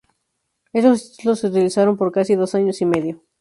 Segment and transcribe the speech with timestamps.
[0.73, 3.21] Estos títulos se utilizaron por casi dos años y medio.